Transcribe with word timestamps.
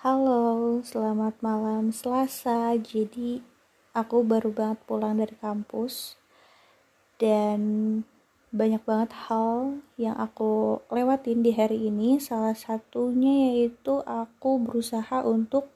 Halo, 0.00 0.80
selamat 0.80 1.44
malam 1.44 1.92
Selasa. 1.92 2.72
Jadi 2.80 3.44
aku 3.92 4.24
baru 4.24 4.48
banget 4.48 4.80
pulang 4.88 5.20
dari 5.20 5.36
kampus 5.36 6.16
dan 7.20 7.60
banyak 8.48 8.80
banget 8.88 9.12
hal 9.28 9.84
yang 10.00 10.16
aku 10.16 10.80
lewatin 10.88 11.44
di 11.44 11.52
hari 11.52 11.92
ini. 11.92 12.16
Salah 12.16 12.56
satunya 12.56 13.52
yaitu 13.52 14.00
aku 14.08 14.56
berusaha 14.64 15.20
untuk 15.20 15.68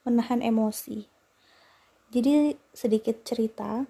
menahan 0.00 0.40
emosi. 0.40 1.04
Jadi 2.08 2.56
sedikit 2.72 3.20
cerita, 3.20 3.84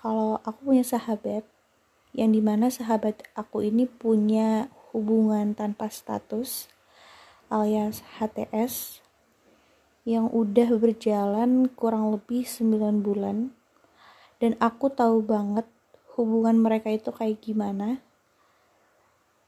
kalau 0.00 0.40
aku 0.40 0.72
punya 0.72 0.88
sahabat 0.88 1.44
yang 2.16 2.32
di 2.32 2.40
mana 2.40 2.72
sahabat 2.72 3.28
aku 3.36 3.60
ini 3.60 3.84
punya 3.84 4.72
hubungan 4.96 5.52
tanpa 5.52 5.92
status 5.92 6.79
alias 7.50 8.06
HTS 8.16 9.02
yang 10.06 10.30
udah 10.30 10.78
berjalan 10.78 11.68
kurang 11.74 12.14
lebih 12.14 12.46
9 12.46 13.04
bulan. 13.04 13.52
Dan 14.40 14.56
aku 14.56 14.88
tahu 14.88 15.20
banget 15.20 15.68
hubungan 16.16 16.56
mereka 16.56 16.88
itu 16.88 17.12
kayak 17.12 17.42
gimana. 17.44 18.00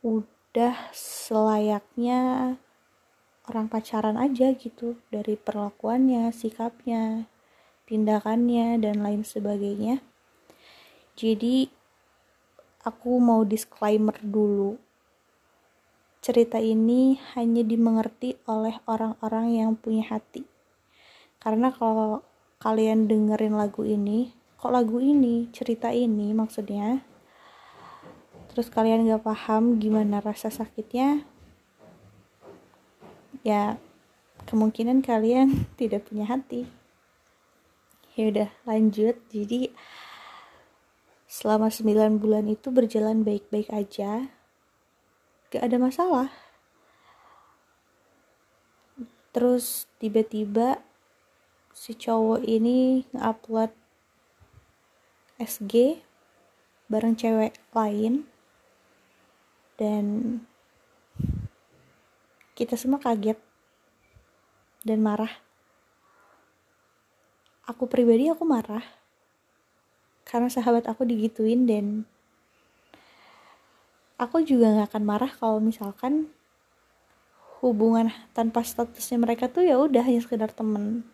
Udah 0.05 0.93
selayaknya 0.93 2.55
orang 3.48 3.66
pacaran 3.73 4.21
aja 4.21 4.52
gitu 4.52 5.01
dari 5.09 5.38
perlakuannya, 5.41 6.29
sikapnya, 6.34 7.30
tindakannya 7.88 8.82
dan 8.82 9.01
lain 9.01 9.24
sebagainya. 9.24 10.05
Jadi 11.16 11.71
aku 12.82 13.16
mau 13.23 13.46
disclaimer 13.46 14.19
dulu 14.21 14.77
cerita 16.22 16.62
ini 16.62 17.18
hanya 17.34 17.66
dimengerti 17.66 18.38
oleh 18.46 18.78
orang-orang 18.86 19.58
yang 19.58 19.74
punya 19.74 20.06
hati. 20.06 20.46
Karena 21.42 21.74
kalau 21.74 22.22
kalian 22.62 23.10
dengerin 23.10 23.59
lagu 23.59 23.82
ini, 23.82 24.30
kok 24.54 24.70
lagu 24.70 25.02
ini, 25.02 25.51
cerita 25.51 25.90
ini 25.90 26.30
maksudnya, 26.30 27.02
terus 28.54 28.70
kalian 28.70 29.02
gak 29.10 29.26
paham 29.26 29.82
gimana 29.82 30.23
rasa 30.23 30.46
sakitnya, 30.46 31.26
ya 33.42 33.74
kemungkinan 34.46 35.02
kalian 35.02 35.66
tidak 35.80 36.07
punya 36.07 36.30
hati. 36.30 36.70
Ya 38.14 38.30
udah 38.30 38.51
lanjut. 38.62 39.18
Jadi 39.34 39.74
selama 41.26 41.66
9 41.66 42.23
bulan 42.23 42.46
itu 42.46 42.70
berjalan 42.70 43.26
baik-baik 43.26 43.73
aja 43.74 44.30
gak 45.52 45.68
ada 45.68 45.76
masalah. 45.76 46.28
Terus 49.36 49.84
tiba-tiba 50.00 50.80
si 51.76 51.92
cowok 51.92 52.40
ini 52.40 53.04
nge-upload 53.12 53.68
SG 55.36 56.00
bareng 56.88 57.20
cewek 57.20 57.52
lain. 57.76 58.24
Dan 59.76 60.40
kita 62.56 62.80
semua 62.80 63.00
kaget 63.00 63.36
dan 64.88 65.04
marah. 65.04 65.32
Aku 67.69 67.84
pribadi 67.92 68.32
aku 68.32 68.48
marah 68.48 68.84
karena 70.25 70.48
sahabat 70.48 70.88
aku 70.88 71.04
digituin 71.04 71.69
dan 71.69 72.08
aku 74.21 74.44
juga 74.44 74.72
nggak 74.72 74.88
akan 74.93 75.05
marah 75.05 75.32
kalau 75.32 75.59
misalkan 75.59 76.32
hubungan 77.62 78.10
tanpa 78.34 78.66
statusnya 78.66 79.22
mereka 79.22 79.47
tuh 79.47 79.62
ya 79.62 79.78
udah 79.78 80.03
hanya 80.03 80.19
sekedar 80.19 80.50
temen. 80.50 81.06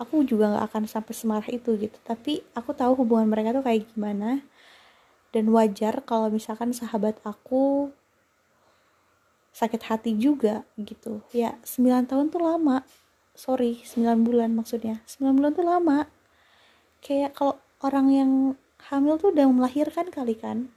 Aku 0.00 0.24
juga 0.24 0.54
nggak 0.54 0.64
akan 0.72 0.82
sampai 0.88 1.12
semarah 1.12 1.48
itu 1.52 1.76
gitu. 1.76 1.98
Tapi 2.06 2.40
aku 2.56 2.72
tahu 2.72 3.04
hubungan 3.04 3.28
mereka 3.28 3.52
tuh 3.52 3.60
kayak 3.66 3.84
gimana. 3.92 4.40
Dan 5.28 5.52
wajar 5.52 6.00
kalau 6.08 6.32
misalkan 6.32 6.72
sahabat 6.72 7.20
aku 7.20 7.92
sakit 9.52 9.82
hati 9.84 10.16
juga 10.16 10.64
gitu. 10.80 11.20
Ya 11.36 11.60
9 11.66 12.08
tahun 12.08 12.32
tuh 12.32 12.40
lama. 12.40 12.86
Sorry 13.36 13.84
9 13.84 14.24
bulan 14.24 14.56
maksudnya. 14.56 15.04
9 15.04 15.36
bulan 15.36 15.52
tuh 15.52 15.66
lama. 15.66 16.08
Kayak 17.04 17.36
kalau 17.36 17.60
orang 17.84 18.06
yang 18.08 18.32
hamil 18.88 19.18
tuh 19.20 19.34
udah 19.34 19.46
melahirkan 19.50 20.08
kali 20.08 20.38
kan 20.38 20.70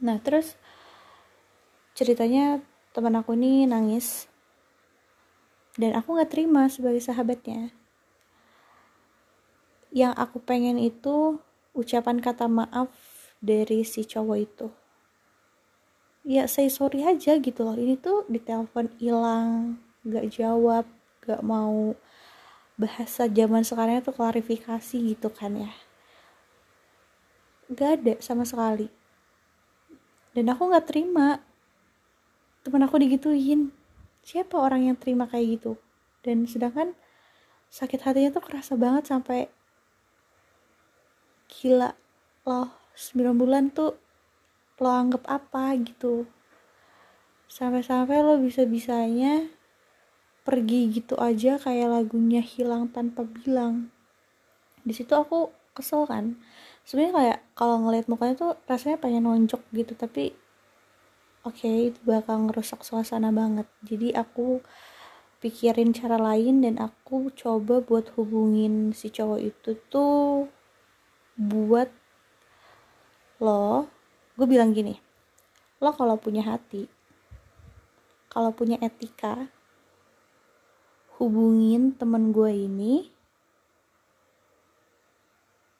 nah 0.00 0.16
terus 0.18 0.56
ceritanya 2.00 2.64
teman 2.90 3.14
aku 3.18 3.36
ini 3.38 3.68
nangis. 3.68 4.26
Dan 5.78 5.94
aku 5.94 6.18
nggak 6.18 6.32
terima 6.32 6.66
sebagai 6.66 7.00
sahabatnya. 7.00 7.70
Yang 9.94 10.14
aku 10.18 10.38
pengen 10.42 10.80
itu 10.80 11.38
ucapan 11.76 12.18
kata 12.18 12.50
maaf 12.50 12.90
dari 13.38 13.86
si 13.86 14.02
cowok 14.02 14.38
itu. 14.38 14.68
Ya 16.26 16.44
say 16.50 16.68
sorry 16.68 17.06
aja 17.06 17.38
gitu 17.38 17.64
loh. 17.64 17.78
Ini 17.78 17.96
tuh 17.96 18.28
di 18.28 18.42
telepon 18.42 18.92
hilang 19.00 19.80
gak 20.04 20.32
jawab 20.32 20.84
gak 21.24 21.40
mau 21.44 21.96
bahasa 22.76 23.28
zaman 23.28 23.64
sekarang 23.64 24.00
itu 24.00 24.12
klarifikasi 24.12 24.96
gitu 25.16 25.28
kan 25.32 25.56
ya. 25.56 25.72
Gak 27.72 28.04
ada 28.04 28.14
sama 28.20 28.44
sekali 28.44 28.99
dan 30.40 30.56
aku 30.56 30.72
nggak 30.72 30.88
terima. 30.88 31.36
Temen 32.64 32.80
aku 32.88 32.96
digituin. 32.96 33.76
Siapa 34.24 34.56
orang 34.56 34.88
yang 34.88 34.96
terima 34.96 35.28
kayak 35.28 35.60
gitu? 35.60 35.76
Dan 36.24 36.48
sedangkan 36.48 36.96
sakit 37.68 38.00
hatinya 38.00 38.32
tuh 38.32 38.44
kerasa 38.48 38.72
banget 38.80 39.04
sampai 39.04 39.52
gila 41.44 41.92
loh 42.48 42.72
9 42.96 43.36
bulan 43.36 43.68
tuh 43.68 44.00
lo 44.80 44.88
anggap 44.88 45.28
apa 45.28 45.76
gitu. 45.76 46.24
Sampai-sampai 47.44 48.24
lo 48.24 48.40
bisa-bisanya 48.40 49.44
pergi 50.40 50.88
gitu 50.88 51.20
aja 51.20 51.60
kayak 51.60 52.00
lagunya 52.00 52.40
hilang 52.40 52.88
tanpa 52.88 53.28
bilang. 53.28 53.92
Di 54.88 54.96
situ 54.96 55.12
aku 55.12 55.52
kesel 55.76 56.08
kan 56.08 56.40
sebenarnya 56.90 57.14
kayak 57.14 57.38
kalau 57.54 57.78
ngeliat 57.86 58.10
mukanya 58.10 58.34
tuh 58.34 58.58
rasanya 58.66 58.98
pengen 58.98 59.30
nonjok 59.30 59.62
gitu 59.70 59.94
tapi 59.94 60.34
oke 61.46 61.54
okay, 61.54 61.94
itu 61.94 62.00
bakal 62.02 62.50
ngerusak 62.50 62.82
suasana 62.82 63.30
banget. 63.30 63.70
Jadi 63.86 64.10
aku 64.10 64.58
pikirin 65.38 65.94
cara 65.94 66.18
lain 66.18 66.66
dan 66.66 66.82
aku 66.82 67.30
coba 67.38 67.78
buat 67.78 68.10
hubungin 68.18 68.90
si 68.90 69.06
cowok 69.06 69.38
itu 69.38 69.70
tuh 69.86 70.50
buat 71.38 71.88
lo 73.40 73.88
gue 74.36 74.44
bilang 74.44 74.76
gini 74.76 75.00
lo 75.80 75.96
kalau 75.96 76.20
punya 76.20 76.44
hati 76.44 76.84
kalau 78.28 78.52
punya 78.52 78.76
etika 78.84 79.48
hubungin 81.16 81.96
temen 81.96 82.36
gue 82.36 82.52
ini 82.52 83.08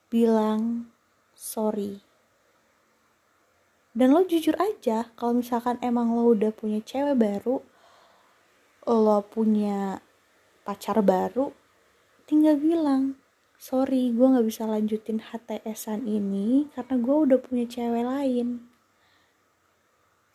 bilang 0.09 0.90
sorry. 1.41 2.05
Dan 3.97 4.12
lo 4.12 4.28
jujur 4.28 4.53
aja 4.61 5.09
kalau 5.17 5.41
misalkan 5.41 5.81
emang 5.81 6.12
lo 6.12 6.37
udah 6.37 6.53
punya 6.53 6.84
cewek 6.84 7.17
baru 7.17 7.65
lo 8.87 9.21
punya 9.28 10.00
pacar 10.65 11.00
baru 11.05 11.53
tinggal 12.25 12.56
bilang 12.56 13.19
sorry 13.61 14.09
gue 14.15 14.25
nggak 14.25 14.47
bisa 14.47 14.65
lanjutin 14.65 15.21
HTSan 15.21 16.09
ini 16.09 16.71
karena 16.73 16.97
gue 17.00 17.17
udah 17.29 17.39
punya 17.41 17.65
cewek 17.65 18.05
lain. 18.05 18.69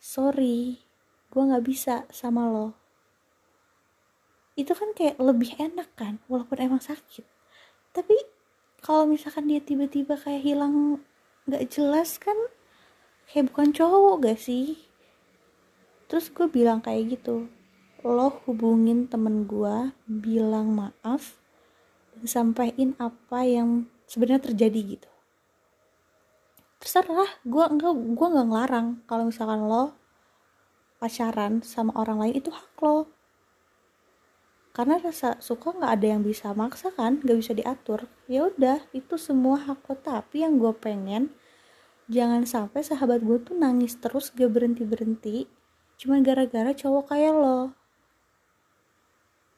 Sorry 0.02 0.82
gue 1.30 1.42
nggak 1.42 1.64
bisa 1.64 2.04
sama 2.10 2.50
lo. 2.50 2.74
Itu 4.58 4.74
kan 4.74 4.92
kayak 4.92 5.22
lebih 5.22 5.54
enak 5.56 5.94
kan 5.94 6.18
walaupun 6.28 6.58
emang 6.60 6.82
sakit. 6.82 7.24
Tapi 7.96 8.35
kalau 8.86 9.02
misalkan 9.02 9.50
dia 9.50 9.58
tiba-tiba 9.58 10.14
kayak 10.14 10.46
hilang 10.46 11.02
nggak 11.50 11.66
jelas 11.74 12.22
kan 12.22 12.38
kayak 13.26 13.50
bukan 13.50 13.74
cowok 13.74 14.22
gak 14.22 14.38
sih? 14.38 14.78
Terus 16.06 16.30
gue 16.30 16.46
bilang 16.46 16.78
kayak 16.78 17.18
gitu 17.18 17.50
lo 18.06 18.30
hubungin 18.46 19.10
temen 19.10 19.50
gue 19.50 19.90
bilang 20.06 20.70
maaf 20.70 21.42
dan 22.14 22.22
sampaikan 22.30 22.94
apa 23.02 23.42
yang 23.42 23.90
sebenarnya 24.06 24.54
terjadi 24.54 24.80
gitu. 24.94 25.10
Terserah 26.78 27.42
gue 27.42 27.64
enggak 27.66 27.90
gue 27.90 28.26
nggak 28.30 28.46
ngelarang. 28.46 29.02
Kalau 29.10 29.26
misalkan 29.26 29.66
lo 29.66 29.98
pacaran 31.02 31.66
sama 31.66 31.90
orang 31.98 32.22
lain 32.22 32.38
itu 32.38 32.54
hak 32.54 32.78
lo 32.86 33.10
karena 34.76 35.00
rasa 35.00 35.40
suka 35.40 35.72
nggak 35.72 35.92
ada 35.96 36.06
yang 36.12 36.20
bisa 36.20 36.52
maksa 36.52 36.92
kan 36.92 37.16
nggak 37.24 37.38
bisa 37.40 37.56
diatur. 37.56 38.04
Ya 38.28 38.44
udah 38.44 38.84
itu 38.92 39.16
semua 39.16 39.56
hak 39.56 39.88
lo 39.88 39.96
tapi 39.96 40.44
yang 40.44 40.60
gue 40.60 40.68
pengen 40.76 41.32
jangan 42.12 42.44
sampai 42.44 42.84
sahabat 42.84 43.24
gue 43.24 43.40
tuh 43.40 43.56
nangis 43.56 43.96
terus 43.96 44.28
gak 44.36 44.52
berhenti 44.52 44.84
berhenti 44.84 45.36
cuma 45.96 46.20
gara-gara 46.20 46.76
cowok 46.76 47.08
kayak 47.08 47.32
lo. 47.32 47.72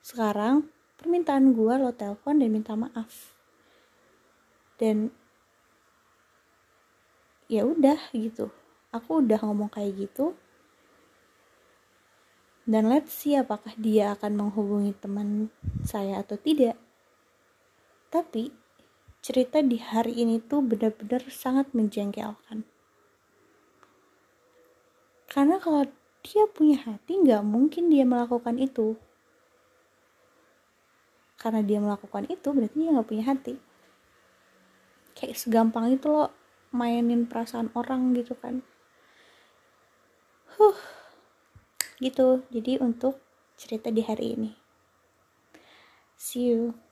Sekarang 0.06 0.70
permintaan 1.02 1.50
gue 1.50 1.74
lo 1.82 1.90
telepon 1.90 2.38
dan 2.38 2.54
minta 2.54 2.78
maaf. 2.78 3.34
Dan 4.78 5.10
ya 7.50 7.66
udah 7.66 7.98
gitu. 8.14 8.54
Aku 8.94 9.18
udah 9.18 9.42
ngomong 9.42 9.66
kayak 9.74 9.98
gitu 9.98 10.38
dan 12.68 12.92
let's 12.92 13.16
see 13.16 13.32
apakah 13.32 13.72
dia 13.80 14.12
akan 14.12 14.44
menghubungi 14.44 14.92
teman 15.00 15.48
saya 15.88 16.20
atau 16.20 16.36
tidak. 16.36 16.76
Tapi 18.12 18.52
cerita 19.24 19.64
di 19.64 19.80
hari 19.80 20.20
ini 20.20 20.36
tuh 20.36 20.60
benar-benar 20.60 21.24
sangat 21.32 21.72
menjengkelkan. 21.72 22.68
Karena 25.32 25.56
kalau 25.56 25.88
dia 26.20 26.44
punya 26.44 26.76
hati 26.84 27.16
nggak 27.16 27.40
mungkin 27.40 27.88
dia 27.88 28.04
melakukan 28.04 28.60
itu. 28.60 29.00
Karena 31.40 31.64
dia 31.64 31.80
melakukan 31.80 32.28
itu 32.28 32.52
berarti 32.52 32.76
dia 32.76 32.92
nggak 32.92 33.08
punya 33.08 33.24
hati. 33.32 33.56
Kayak 35.16 35.40
segampang 35.40 35.96
itu 35.96 36.12
loh 36.12 36.36
mainin 36.76 37.24
perasaan 37.24 37.72
orang 37.72 38.12
gitu 38.12 38.36
kan. 38.36 38.60
Huh 40.60 40.97
gitu. 42.02 42.46
Jadi 42.50 42.78
untuk 42.82 43.18
cerita 43.58 43.90
di 43.90 44.02
hari 44.02 44.26
ini. 44.38 44.50
See 46.18 46.50
you 46.50 46.87